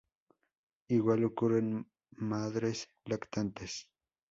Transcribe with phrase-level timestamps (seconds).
[0.87, 1.85] Igual ocurre en
[2.17, 3.87] madres lactantes.